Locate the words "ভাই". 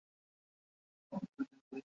1.63-1.79